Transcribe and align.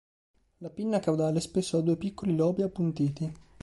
La 0.61 0.71
pinna 0.71 0.97
caudale 0.99 1.39
spesso 1.41 1.77
ha 1.77 1.81
due 1.81 1.95
piccoli 1.95 2.35
lobi 2.35 2.63
appuntiti. 2.63 3.31